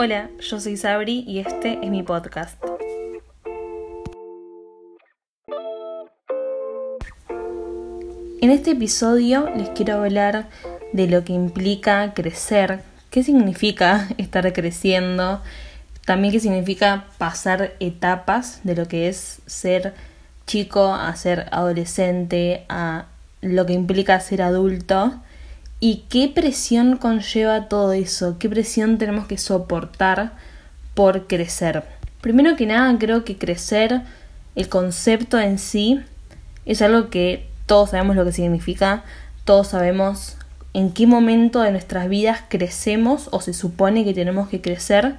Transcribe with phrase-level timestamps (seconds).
[0.00, 2.56] Hola, yo soy Sabri y este es mi podcast.
[8.40, 10.50] En este episodio les quiero hablar
[10.92, 15.42] de lo que implica crecer, qué significa estar creciendo,
[16.04, 19.94] también qué significa pasar etapas de lo que es ser
[20.46, 23.06] chico a ser adolescente, a
[23.40, 25.20] lo que implica ser adulto
[25.80, 30.32] y qué presión conlleva todo eso, qué presión tenemos que soportar
[30.94, 31.84] por crecer.
[32.20, 34.02] Primero que nada, creo que crecer,
[34.56, 36.00] el concepto en sí,
[36.66, 39.04] es algo que todos sabemos lo que significa,
[39.44, 40.36] todos sabemos
[40.74, 45.16] en qué momento de nuestras vidas crecemos o se supone que tenemos que crecer,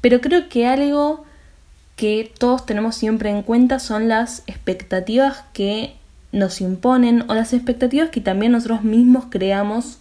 [0.00, 1.24] pero creo que algo
[1.94, 5.97] que todos tenemos siempre en cuenta son las expectativas que
[6.32, 10.00] nos imponen o las expectativas que también nosotros mismos creamos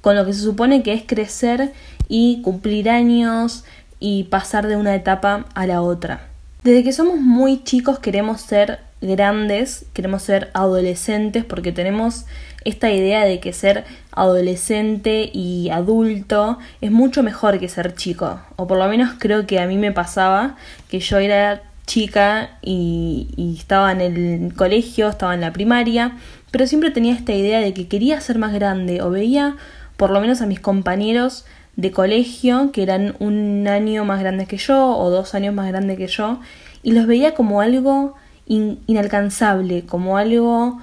[0.00, 1.72] con lo que se supone que es crecer
[2.08, 3.64] y cumplir años
[3.98, 6.28] y pasar de una etapa a la otra.
[6.62, 12.24] Desde que somos muy chicos queremos ser grandes, queremos ser adolescentes porque tenemos
[12.64, 18.40] esta idea de que ser adolescente y adulto es mucho mejor que ser chico.
[18.56, 20.56] O por lo menos creo que a mí me pasaba
[20.88, 26.16] que yo era chica y, estaba en el colegio, estaba en la primaria,
[26.50, 29.56] pero siempre tenía esta idea de que quería ser más grande o veía
[29.96, 34.56] por lo menos a mis compañeros de colegio que eran un año más grandes que
[34.56, 36.40] yo o dos años más grandes que yo
[36.82, 38.14] y los veía como algo
[38.46, 40.80] inalcanzable, como algo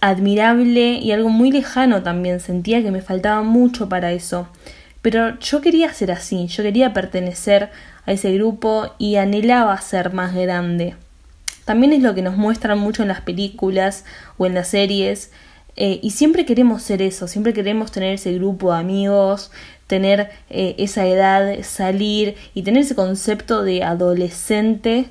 [0.00, 2.40] admirable y algo muy lejano también.
[2.40, 4.48] Sentía que me faltaba mucho para eso.
[5.02, 7.70] Pero yo quería ser así, yo quería pertenecer
[8.06, 10.94] a ese grupo y anhelaba ser más grande.
[11.64, 14.04] También es lo que nos muestran mucho en las películas
[14.38, 15.30] o en las series.
[15.76, 19.50] Eh, y siempre queremos ser eso, siempre queremos tener ese grupo de amigos,
[19.86, 25.06] tener eh, esa edad, salir y tener ese concepto de adolescente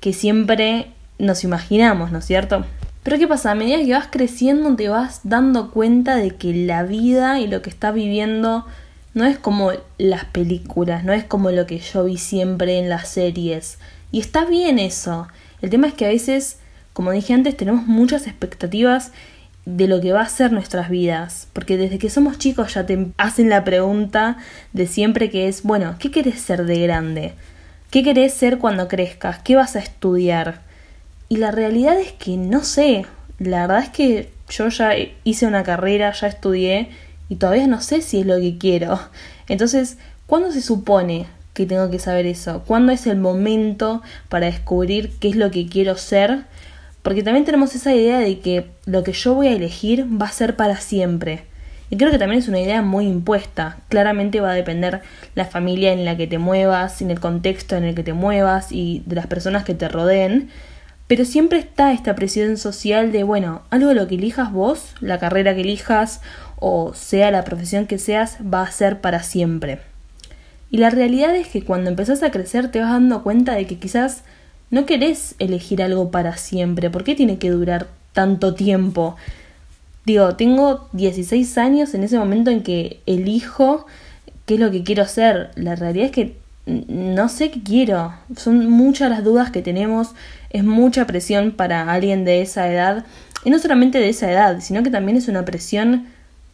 [0.00, 0.86] que siempre
[1.18, 2.64] nos imaginamos, ¿no es cierto?
[3.02, 3.52] Pero ¿qué pasa?
[3.52, 7.62] A medida que vas creciendo te vas dando cuenta de que la vida y lo
[7.62, 8.66] que estás viviendo
[9.14, 13.08] no es como las películas, no es como lo que yo vi siempre en las
[13.08, 13.78] series.
[14.12, 15.28] Y está bien eso.
[15.62, 16.58] El tema es que a veces,
[16.92, 19.12] como dije antes, tenemos muchas expectativas
[19.66, 21.48] de lo que va a ser nuestras vidas.
[21.52, 24.38] Porque desde que somos chicos ya te hacen la pregunta
[24.72, 27.34] de siempre que es, bueno, ¿qué querés ser de grande?
[27.90, 29.40] ¿Qué querés ser cuando crezcas?
[29.40, 30.62] ¿Qué vas a estudiar?
[31.28, 33.06] Y la realidad es que no sé.
[33.38, 34.92] La verdad es que yo ya
[35.24, 36.90] hice una carrera, ya estudié
[37.30, 39.00] y todavía no sé si es lo que quiero.
[39.48, 39.96] Entonces,
[40.26, 42.64] ¿cuándo se supone que tengo que saber eso?
[42.66, 46.44] ¿Cuándo es el momento para descubrir qué es lo que quiero ser?
[47.02, 50.32] Porque también tenemos esa idea de que lo que yo voy a elegir va a
[50.32, 51.44] ser para siempre.
[51.88, 53.78] Y creo que también es una idea muy impuesta.
[53.88, 55.00] Claramente va a depender
[55.36, 58.72] la familia en la que te muevas, en el contexto en el que te muevas
[58.72, 60.50] y de las personas que te rodeen.
[61.06, 65.18] Pero siempre está esta presión social de, bueno, algo de lo que elijas vos, la
[65.18, 66.20] carrera que elijas
[66.60, 69.80] o sea la profesión que seas, va a ser para siempre.
[70.70, 73.78] Y la realidad es que cuando empezás a crecer te vas dando cuenta de que
[73.78, 74.22] quizás
[74.70, 76.90] no querés elegir algo para siempre.
[76.90, 79.16] ¿Por qué tiene que durar tanto tiempo?
[80.04, 83.86] Digo, tengo 16 años en ese momento en que elijo
[84.46, 85.50] qué es lo que quiero hacer.
[85.56, 88.14] La realidad es que no sé qué quiero.
[88.36, 90.10] Son muchas las dudas que tenemos,
[90.50, 93.04] es mucha presión para alguien de esa edad.
[93.44, 96.06] Y no solamente de esa edad, sino que también es una presión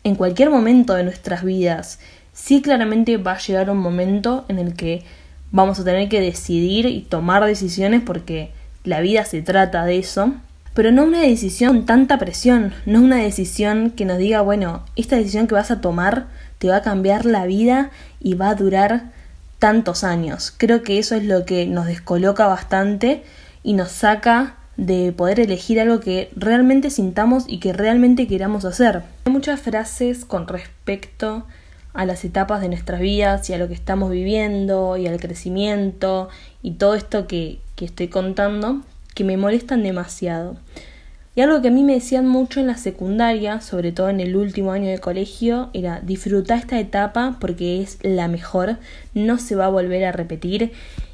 [0.06, 1.98] en cualquier momento de nuestras vidas.
[2.32, 5.02] Sí claramente va a llegar un momento en el que
[5.50, 8.52] vamos a tener que decidir y tomar decisiones porque
[8.84, 10.32] la vida se trata de eso,
[10.74, 15.16] pero no una decisión con tanta presión, no una decisión que nos diga, bueno, esta
[15.16, 16.26] decisión que vas a tomar
[16.58, 17.90] te va a cambiar la vida
[18.20, 19.10] y va a durar
[19.58, 20.54] tantos años.
[20.56, 23.24] Creo que eso es lo que nos descoloca bastante
[23.64, 29.02] y nos saca de poder elegir algo que realmente sintamos y que realmente queramos hacer.
[29.24, 31.46] Hay muchas frases con respecto
[31.94, 36.28] a las etapas de nuestras vidas y a lo que estamos viviendo y al crecimiento
[36.62, 38.82] y todo esto que, que estoy contando
[39.14, 40.58] que me molestan demasiado.
[41.34, 44.36] Y algo que a mí me decían mucho en la secundaria, sobre todo en el
[44.36, 48.76] último año de colegio, era disfrutar esta etapa porque es la mejor,
[49.14, 50.72] no se va a volver a repetir.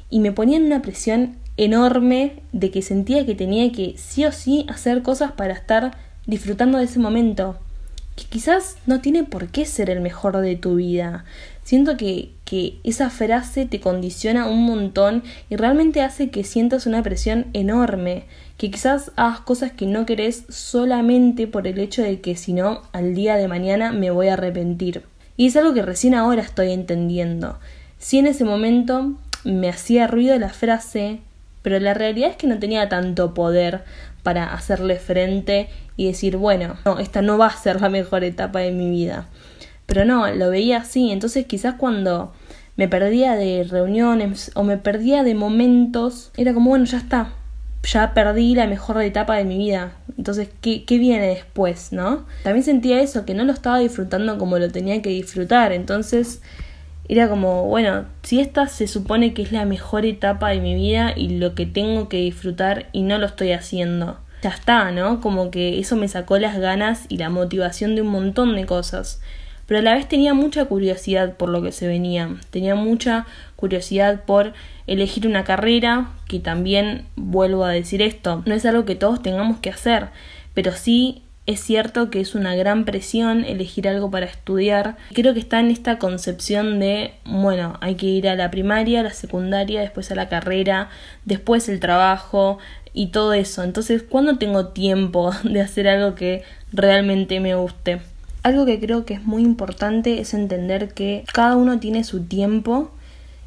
[0.09, 4.65] Y me ponían una presión enorme de que sentía que tenía que sí o sí
[4.69, 5.95] hacer cosas para estar
[6.25, 7.57] disfrutando de ese momento,
[8.15, 11.25] que quizás no tiene por qué ser el mejor de tu vida.
[11.63, 17.01] Siento que, que esa frase te condiciona un montón y realmente hace que sientas una
[17.03, 18.25] presión enorme,
[18.57, 22.81] que quizás hagas cosas que no querés solamente por el hecho de que si no,
[22.91, 25.03] al día de mañana me voy a arrepentir.
[25.35, 27.57] Y es algo que recién ahora estoy entendiendo
[28.03, 29.13] sí en ese momento
[29.45, 31.21] me hacía ruido la frase,
[31.63, 33.83] pero la realidad es que no tenía tanto poder
[34.21, 38.59] para hacerle frente y decir, bueno, no, esta no va a ser la mejor etapa
[38.59, 39.27] de mi vida.
[39.87, 42.33] Pero no, lo veía así, entonces quizás cuando
[42.75, 47.33] me perdía de reuniones o me perdía de momentos, era como, bueno, ya está,
[47.83, 49.93] ya perdí la mejor etapa de mi vida.
[50.17, 52.25] Entonces, ¿qué, ¿qué, viene después, no?
[52.43, 55.71] También sentía eso, que no lo estaba disfrutando como lo tenía que disfrutar.
[55.73, 56.41] Entonces,
[57.07, 61.13] era como, bueno, si esta se supone que es la mejor etapa de mi vida
[61.15, 64.19] y lo que tengo que disfrutar y no lo estoy haciendo.
[64.41, 65.21] Ya está, ¿no?
[65.21, 69.21] Como que eso me sacó las ganas y la motivación de un montón de cosas
[69.65, 74.23] pero a la vez tenía mucha curiosidad por lo que se venía, tenía mucha curiosidad
[74.25, 74.53] por
[74.87, 79.59] elegir una carrera, que también vuelvo a decir esto, no es algo que todos tengamos
[79.59, 80.09] que hacer,
[80.53, 84.95] pero sí es cierto que es una gran presión elegir algo para estudiar.
[85.13, 89.03] Creo que está en esta concepción de, bueno, hay que ir a la primaria, a
[89.03, 90.89] la secundaria, después a la carrera,
[91.25, 92.59] después el trabajo
[92.93, 93.63] y todo eso.
[93.63, 97.99] Entonces, ¿cuándo tengo tiempo de hacer algo que realmente me guste?
[98.43, 102.91] Algo que creo que es muy importante es entender que cada uno tiene su tiempo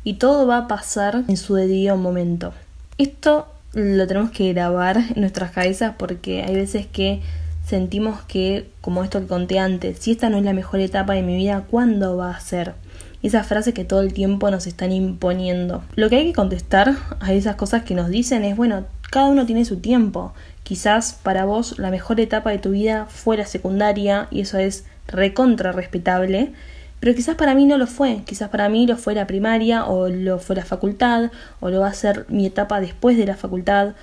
[0.04, 2.52] y todo va a pasar en su debido momento.
[2.98, 7.20] Esto lo tenemos que grabar en nuestras cabezas porque hay veces que
[7.66, 11.22] sentimos que, como esto que conté antes, si esta no es la mejor etapa de
[11.22, 12.74] mi vida, ¿cuándo va a ser?
[13.22, 15.82] Esa frase que todo el tiempo nos están imponiendo.
[15.96, 19.46] Lo que hay que contestar a esas cosas que nos dicen es, bueno, cada uno
[19.46, 20.32] tiene su tiempo.
[20.62, 24.84] Quizás para vos la mejor etapa de tu vida fue la secundaria y eso es
[25.08, 26.52] recontra respetable,
[27.00, 30.08] pero quizás para mí no lo fue, quizás para mí lo fue la primaria o
[30.08, 31.30] lo fue la facultad
[31.60, 33.94] o lo va a ser mi etapa después de la facultad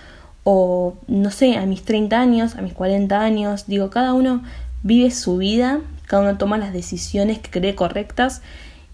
[0.43, 4.43] o no sé, a mis 30 años, a mis 40 años, digo, cada uno
[4.83, 8.41] vive su vida, cada uno toma las decisiones que cree correctas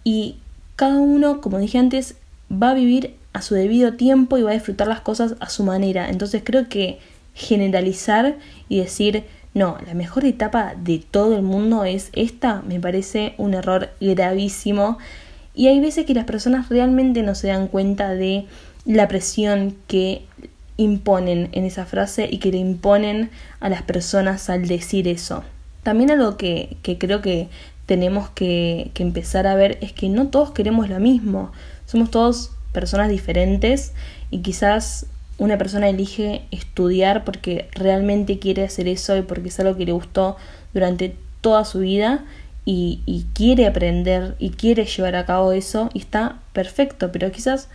[0.04, 0.38] y
[0.75, 2.16] cada uno, como dije antes,
[2.51, 5.63] va a vivir a su debido tiempo y va a disfrutar las cosas a su
[5.63, 6.10] manera.
[6.10, 7.00] Entonces creo que
[7.34, 8.38] generalizar
[8.69, 13.54] y decir, no, la mejor etapa de todo el mundo es esta, me parece un
[13.54, 14.98] error gravísimo.
[15.56, 18.46] Y hay veces que las personas realmente no se dan cuenta de
[18.86, 20.24] la presión que
[20.81, 23.30] imponen en esa frase y que le imponen
[23.60, 25.44] a las personas al decir eso.
[25.84, 27.48] También algo que, que creo que
[27.86, 31.52] tenemos que, que empezar a ver es que no todos queremos lo mismo.
[31.86, 33.94] Somos todos personas diferentes
[34.30, 39.78] y quizás una persona elige estudiar porque realmente quiere hacer eso y porque es algo
[39.78, 40.38] que le gustó
[40.74, 42.24] durante toda su vida
[42.66, 47.68] y, quiere aprender y quiere llevar a cabo eso y está perfecto, pero quizás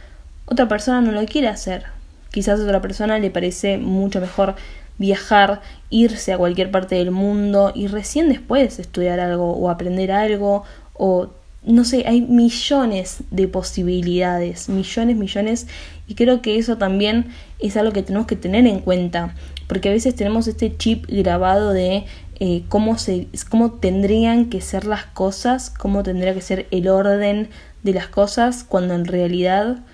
[0.47, 1.87] otra persona no lo quiere hacer.
[2.35, 4.57] Quizás a otra persona le parece mucho mejor
[4.99, 10.65] viajar, irse a cualquier parte del mundo y recién después estudiar algo o aprender algo
[10.95, 11.29] o
[11.63, 15.67] no sé, hay millones de posibilidades, millones, millones,
[16.09, 17.29] y creo que eso también
[17.61, 19.37] es algo que tenemos que tener en cuenta,
[19.69, 22.05] porque a veces tenemos este chip grabado de
[22.41, 27.49] eh, cómo, se, cómo tendrían que ser las cosas, cómo tendría que ser el orden
[27.85, 29.85] de las cosas, cuando en realidad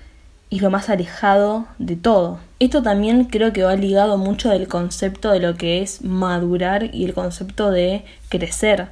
[0.51, 2.39] es lo más alejado de todo.
[2.59, 7.05] Esto también creo que va ligado mucho del concepto de lo que es madurar y
[7.05, 8.89] el concepto de crecer.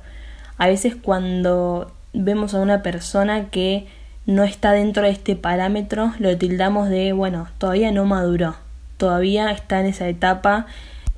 [0.57, 3.87] A veces cuando vemos a una persona que
[4.27, 8.57] no está dentro de este parámetro, lo tildamos de, bueno, todavía no maduró,
[8.97, 10.67] todavía está en esa etapa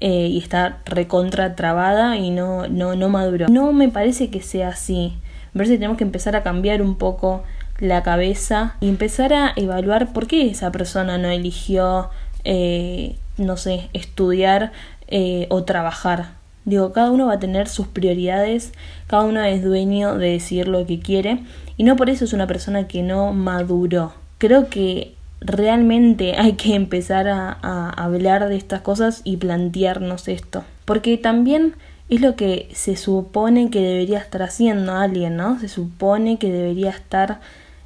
[0.00, 3.48] eh, y está recontra trabada y no, no, no maduró.
[3.48, 5.14] No me parece que sea así.
[5.52, 7.42] Me parece que tenemos que empezar a cambiar un poco
[7.80, 12.10] la cabeza y empezar a evaluar por qué esa persona no eligió,
[12.44, 14.72] eh, no sé, estudiar
[15.08, 16.32] eh, o trabajar.
[16.66, 18.72] Digo, cada uno va a tener sus prioridades,
[19.06, 21.40] cada uno es dueño de decir lo que quiere
[21.78, 24.12] y no por eso es una persona que no maduró.
[24.38, 30.64] Creo que realmente hay que empezar a, a hablar de estas cosas y plantearnos esto.
[30.84, 31.74] Porque también
[32.10, 35.58] es lo que se supone que debería estar haciendo alguien, ¿no?
[35.60, 37.40] Se supone que debería estar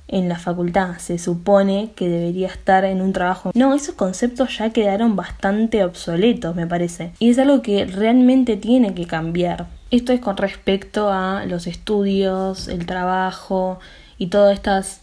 [0.09, 3.51] en la facultad, se supone que debería estar en un trabajo.
[3.55, 7.13] No, esos conceptos ya quedaron bastante obsoletos, me parece.
[7.19, 9.67] Y es algo que realmente tiene que cambiar.
[9.91, 13.79] Esto es con respecto a los estudios, el trabajo
[14.19, 15.01] y todas estas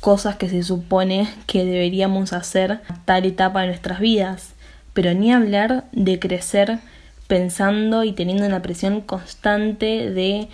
[0.00, 4.54] cosas que se supone que deberíamos hacer a tal etapa de nuestras vidas.
[4.92, 6.78] Pero ni hablar de crecer
[7.26, 10.48] pensando y teniendo una presión constante de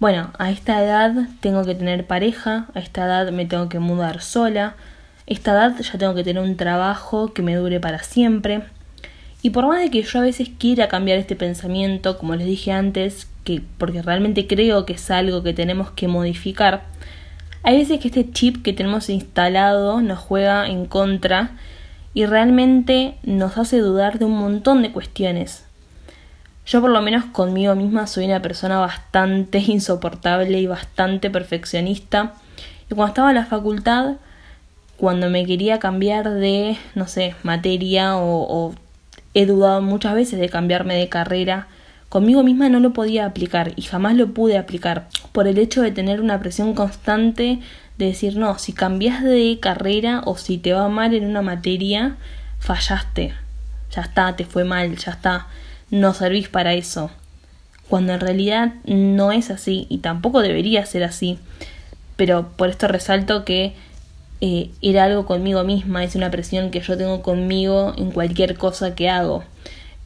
[0.00, 4.20] bueno, a esta edad tengo que tener pareja, a esta edad me tengo que mudar
[4.20, 4.74] sola, a
[5.26, 8.62] esta edad ya tengo que tener un trabajo que me dure para siempre.
[9.42, 12.72] Y por más de que yo a veces quiera cambiar este pensamiento, como les dije
[12.72, 16.84] antes, que porque realmente creo que es algo que tenemos que modificar,
[17.64, 21.50] Hay veces que este chip que tenemos instalado nos juega en contra
[22.14, 25.67] y realmente nos hace dudar de un montón de cuestiones.
[26.68, 32.34] Yo por lo menos conmigo misma soy una persona bastante insoportable y bastante perfeccionista.
[32.90, 34.16] Y cuando estaba en la facultad,
[34.98, 38.74] cuando me quería cambiar de, no sé, materia o, o
[39.32, 41.68] he dudado muchas veces de cambiarme de carrera,
[42.10, 45.90] conmigo misma no lo podía aplicar y jamás lo pude aplicar por el hecho de
[45.90, 47.60] tener una presión constante
[47.96, 52.16] de decir, no, si cambias de carrera o si te va mal en una materia,
[52.58, 53.32] fallaste,
[53.90, 55.46] ya está, te fue mal, ya está,
[55.90, 57.10] no servís para eso.
[57.88, 61.38] Cuando en realidad no es así y tampoco debería ser así.
[62.16, 63.74] Pero por esto resalto que
[64.40, 68.94] eh, era algo conmigo misma, es una presión que yo tengo conmigo en cualquier cosa
[68.94, 69.44] que hago.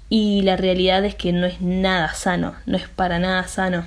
[0.09, 3.85] Y la realidad es que no es nada sano, no es para nada sano.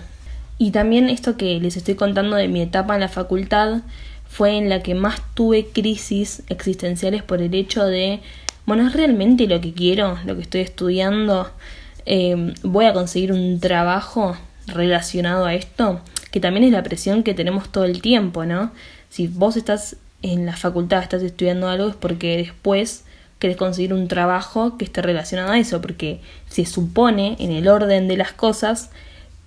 [0.57, 3.81] Y también esto que les estoy contando de mi etapa en la facultad
[4.27, 8.21] fue en la que más tuve crisis existenciales por el hecho de,
[8.65, 11.49] bueno, ¿es realmente lo que quiero, lo que estoy estudiando?
[12.05, 16.01] Eh, ¿Voy a conseguir un trabajo relacionado a esto?
[16.31, 18.71] Que también es la presión que tenemos todo el tiempo, ¿no?
[19.09, 23.03] Si vos estás en la facultad, estás estudiando algo, es porque después
[23.39, 28.07] querés conseguir un trabajo que esté relacionado a eso, porque se supone en el orden
[28.07, 28.89] de las cosas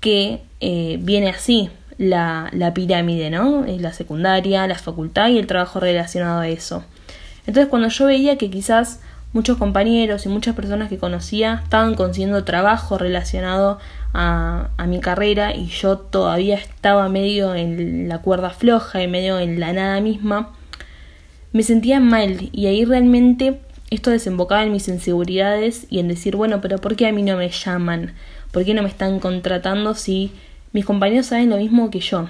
[0.01, 3.65] que eh, viene así la, la pirámide, ¿no?
[3.65, 6.85] Es la secundaria, la facultad y el trabajo relacionado a eso.
[7.47, 9.01] Entonces cuando yo veía que quizás
[9.33, 13.79] muchos compañeros y muchas personas que conocía estaban consiguiendo trabajo relacionado
[14.15, 19.39] a, a, mi carrera y yo todavía estaba medio en la cuerda floja y medio
[19.39, 20.51] en la nada misma,
[21.53, 26.61] me sentía mal y ahí realmente esto desembocaba en mis inseguridades y en decir, bueno,
[26.61, 28.13] pero ¿por qué a mí no me llaman?
[28.53, 30.33] ¿Por qué no me están contratando si
[30.73, 32.29] mis compañeros saben lo mismo que yo?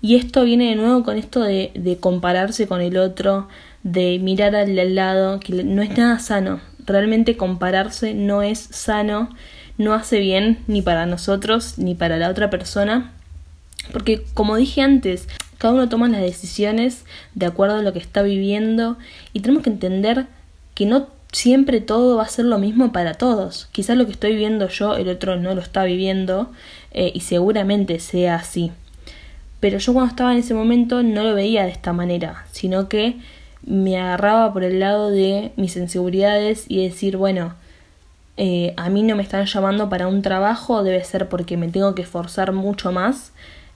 [0.00, 3.48] Y esto viene de nuevo con esto de, de compararse con el otro,
[3.82, 6.60] de mirar al lado, que no es nada sano.
[6.84, 9.30] Realmente compararse no es sano,
[9.76, 13.12] no hace bien ni para nosotros ni para la otra persona.
[13.92, 17.04] Porque como dije antes, cada uno toma las decisiones
[17.34, 18.96] de acuerdo a lo que está viviendo
[19.32, 20.26] y tenemos que entender
[20.74, 23.68] que no siempre todo va a ser lo mismo para todos.
[23.72, 26.50] Quizás lo que estoy viviendo yo, el otro no lo está viviendo
[26.92, 28.72] eh, y seguramente sea así.
[29.60, 33.16] Pero yo cuando estaba en ese momento no lo veía de esta manera, sino que
[33.64, 37.54] me agarraba por el lado de mis inseguridades y decir, bueno,
[38.36, 41.94] eh, a mí no me están llamando para un trabajo, debe ser porque me tengo
[41.94, 43.32] que esforzar mucho más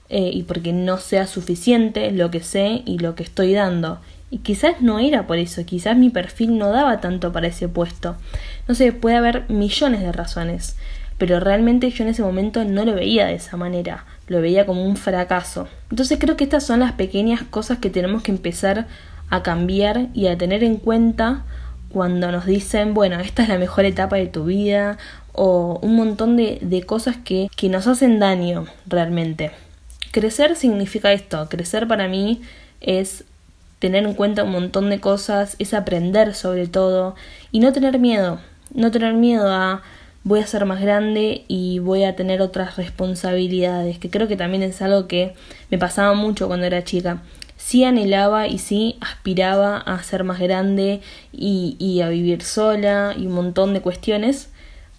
[0.09, 3.99] eh, y porque no sea suficiente lo que sé y lo que estoy dando.
[4.31, 8.15] Y quizás no era por eso, quizás mi perfil no daba tanto para ese puesto.
[8.67, 10.77] No sé, puede haber millones de razones,
[11.17, 14.85] pero realmente yo en ese momento no lo veía de esa manera, lo veía como
[14.85, 15.67] un fracaso.
[15.89, 18.87] Entonces creo que estas son las pequeñas cosas que tenemos que empezar a
[19.41, 21.45] cambiar y a tener en cuenta
[21.89, 24.97] cuando nos dicen, bueno, esta es la mejor etapa de tu vida
[25.31, 29.51] o un montón de, de cosas que, que nos hacen daño realmente.
[30.11, 32.41] Crecer significa esto, crecer para mí
[32.81, 33.23] es
[33.79, 37.15] tener en cuenta un montón de cosas, es aprender sobre todo
[37.51, 38.39] y no tener miedo,
[38.73, 39.81] no tener miedo a
[40.23, 44.63] voy a ser más grande y voy a tener otras responsabilidades, que creo que también
[44.63, 45.33] es algo que
[45.69, 47.21] me pasaba mucho cuando era chica.
[47.65, 50.99] Sí anhelaba y sí aspiraba a ser más grande
[51.31, 54.49] y, a vivir sola y un montón de cuestiones,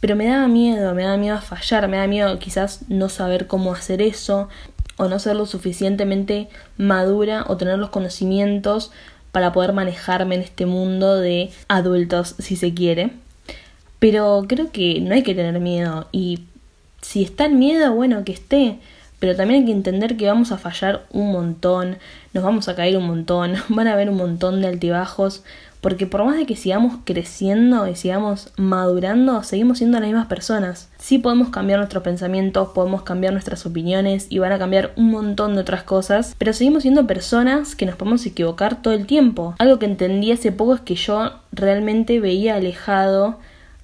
[0.01, 3.49] pero me daba miedo, me daba miedo a fallar, me daba miedo quizás no saber
[3.49, 4.49] cómo hacer eso,
[4.97, 8.93] o no ser lo suficientemente madura o tener los conocimientos
[9.31, 13.11] para poder manejarme en este mundo de adultos, si se quiere.
[13.99, 16.47] Pero creo que no hay que tener miedo y
[17.03, 18.79] si está el miedo, bueno, que esté,
[19.25, 21.97] pero también hay que entender que vamos a fallar un montón,
[22.35, 25.45] nos vamos a caer un montón, van a haber un montón de altibajos,
[25.81, 30.91] porque por más de que sigamos creciendo y sigamos madurando, seguimos siendo las mismas personas.
[30.99, 35.55] Sí podemos cambiar nuestros pensamientos, podemos cambiar nuestras opiniones y van a cambiar un montón
[35.55, 39.55] de otras cosas, pero seguimos siendo personas que nos podemos equivocar todo el tiempo.
[39.59, 43.39] Algo que entendí hace poco es que yo realmente veía alejado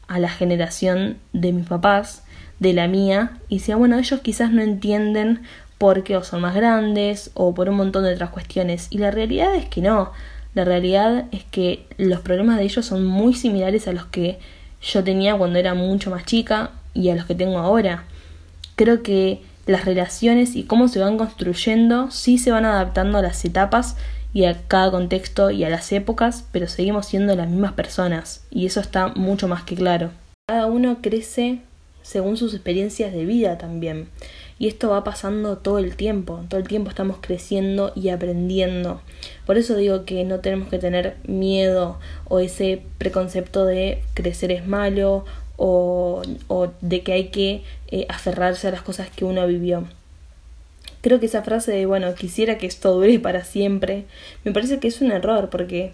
[0.07, 2.25] a la generación de mis papás,
[2.61, 5.43] de la mía, y decía, bueno, ellos quizás no entienden
[5.79, 8.87] porque o son más grandes o por un montón de otras cuestiones.
[8.91, 10.13] Y la realidad es que no.
[10.55, 14.39] La realidad es que los problemas de ellos son muy similares a los que
[14.83, 18.05] yo tenía cuando era mucho más chica y a los que tengo ahora.
[18.77, 23.45] Creo que las relaciones y cómo se van construyendo sí se van adaptando a las
[23.45, 23.97] etapas
[24.33, 28.67] y a cada contexto y a las épocas, pero seguimos siendo las mismas personas y
[28.67, 30.11] eso está mucho más que claro.
[30.47, 31.61] Cada uno crece
[32.03, 34.09] según sus experiencias de vida también.
[34.59, 39.01] Y esto va pasando todo el tiempo, todo el tiempo estamos creciendo y aprendiendo.
[39.47, 44.67] Por eso digo que no tenemos que tener miedo o ese preconcepto de crecer es
[44.67, 45.25] malo
[45.57, 46.23] o,
[46.81, 49.85] de que hay que eh, aferrarse a las cosas que uno vivió.
[51.01, 54.05] Creo que esa frase de, bueno, quisiera que esto dure para siempre,
[54.45, 55.93] me parece que es un error porque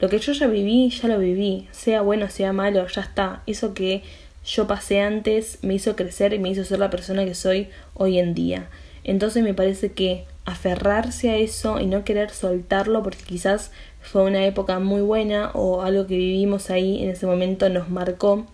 [0.00, 3.42] lo que yo ya viví, ya lo viví, sea bueno, sea malo, ya está.
[3.46, 4.02] Eso que
[4.44, 8.18] yo pasé antes me hizo crecer y me hizo ser la persona que soy hoy
[8.18, 8.68] en día.
[9.02, 13.70] Entonces me parece que aferrarse a eso y no querer soltarlo porque quizás
[14.00, 18.46] fue una época muy buena o algo que vivimos ahí en ese momento nos marcó,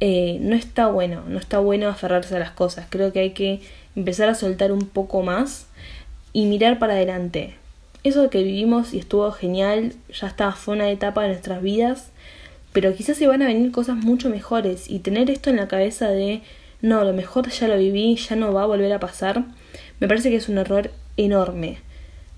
[0.00, 2.86] eh, no está bueno, no está bueno aferrarse a las cosas.
[2.90, 3.60] Creo que hay que
[3.94, 5.66] empezar a soltar un poco más
[6.32, 7.54] y mirar para adelante.
[8.02, 12.11] Eso que vivimos y estuvo genial, ya está, fue una etapa de nuestras vidas
[12.72, 16.08] pero quizás se van a venir cosas mucho mejores y tener esto en la cabeza
[16.08, 16.42] de
[16.80, 19.44] no, lo mejor ya lo viví, ya no va a volver a pasar,
[20.00, 21.78] me parece que es un error enorme.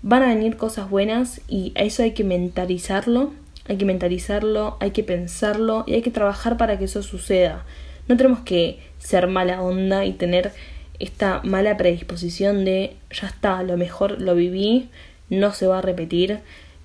[0.03, 3.33] Van a venir cosas buenas y a eso hay que mentalizarlo,
[3.67, 7.64] hay que mentalizarlo, hay que pensarlo y hay que trabajar para que eso suceda.
[8.07, 10.53] No tenemos que ser mala onda y tener
[10.99, 14.91] esta mala predisposición de ya está, lo mejor lo viví,
[15.31, 16.41] no se va a repetir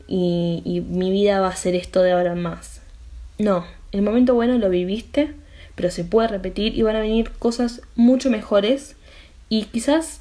[0.07, 2.78] y, y mi vida va a ser esto de ahora en más.
[3.39, 5.31] No, el momento bueno lo viviste,
[5.75, 8.97] pero se puede repetir y van a venir cosas mucho mejores
[9.47, 10.19] y quizás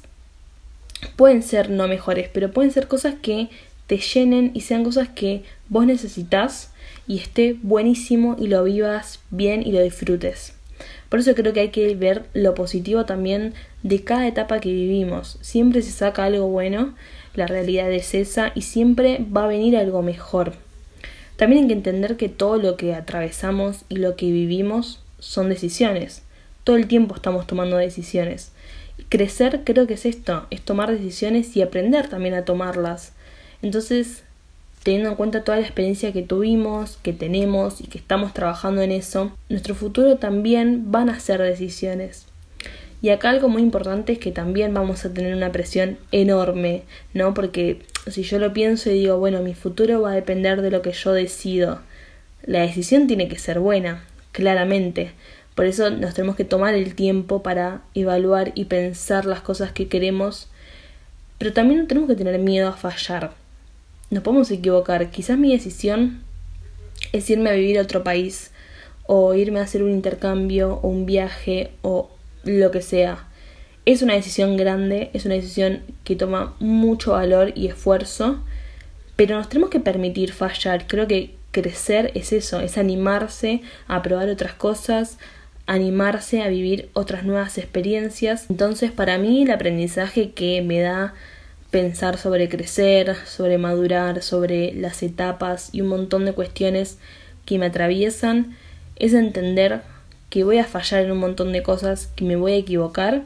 [1.17, 3.49] pueden ser no mejores, pero pueden ser cosas que
[3.87, 6.71] te llenen y sean cosas que vos necesitas
[7.07, 10.53] y esté buenísimo y lo vivas bien y lo disfrutes.
[11.09, 15.39] Por eso creo que hay que ver lo positivo también de cada etapa que vivimos.
[15.41, 16.95] Siempre se saca algo bueno,
[17.33, 20.53] la realidad es esa y siempre va a venir algo mejor.
[21.39, 26.21] También hay que entender que todo lo que atravesamos y lo que vivimos son decisiones.
[26.65, 28.51] Todo el tiempo estamos tomando decisiones.
[29.07, 33.13] Crecer creo que es esto, es tomar decisiones y aprender también a tomarlas.
[33.61, 34.23] Entonces,
[34.83, 38.91] teniendo en cuenta toda la experiencia que tuvimos, que tenemos y que estamos trabajando en
[38.91, 42.25] eso, nuestro futuro también van a ser decisiones.
[43.01, 47.33] Y acá algo muy importante es que también vamos a tener una presión enorme, ¿no?
[47.33, 50.81] Porque si yo lo pienso y digo, bueno, mi futuro va a depender de lo
[50.81, 51.79] que yo decido,
[52.43, 55.11] la decisión tiene que ser buena, claramente.
[55.55, 59.87] Por eso nos tenemos que tomar el tiempo para evaluar y pensar las cosas que
[59.87, 60.47] queremos,
[61.37, 63.33] pero también no tenemos que tener miedo a fallar.
[64.09, 65.11] Nos podemos equivocar.
[65.11, 66.21] Quizás mi decisión
[67.11, 68.51] es irme a vivir a otro país,
[69.05, 72.09] o irme a hacer un intercambio, o un viaje, o
[72.43, 73.27] lo que sea.
[73.85, 78.39] Es una decisión grande, es una decisión que toma mucho valor y esfuerzo,
[79.15, 80.87] pero nos tenemos que permitir fallar.
[80.87, 85.19] Creo que crecer es eso, es animarse a probar otras cosas,
[85.67, 88.49] animarse a vivir otras nuevas experiencias.
[88.49, 91.13] Entonces, para mí, el aprendizaje que me da
[91.69, 96.97] pensar sobre crecer, sobre madurar, sobre las etapas y un montón de cuestiones
[97.45, 98.57] que me atraviesan,
[98.95, 99.83] es entender
[100.31, 103.21] que voy a fallar en un montón de cosas, que me voy a equivocar,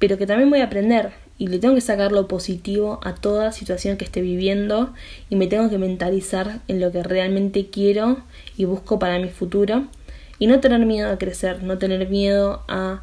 [0.00, 3.50] pero que también voy a aprender y le tengo que sacar lo positivo a toda
[3.50, 4.92] situación que esté viviendo
[5.30, 8.18] y me tengo que mentalizar en lo que realmente quiero
[8.58, 9.86] y busco para mi futuro
[10.38, 13.02] y no tener miedo a crecer, no tener miedo a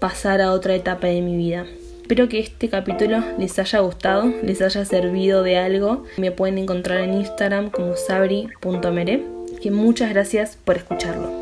[0.00, 1.66] pasar a otra etapa de mi vida.
[2.00, 6.04] Espero que este capítulo les haya gustado, les haya servido de algo.
[6.16, 9.26] Me pueden encontrar en Instagram como sabri.mere.
[9.60, 11.37] Que muchas gracias por escucharlo.